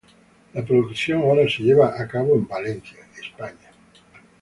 La 0.55 0.65
producción 0.65 1.21
ahora 1.21 1.43
se 1.47 1.61
lleva 1.61 1.89
a 2.01 2.07
cabo 2.07 2.33
en 2.33 2.47
Valencia, 2.47 2.97
España. 3.21 3.69